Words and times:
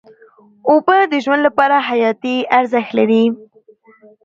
اوبه 0.69 0.97
د 1.11 1.13
ژوند 1.23 1.41
لپاره 1.47 1.75
حیاتي 1.89 2.35
ارزښت 2.57 2.91
لري. 2.99 3.25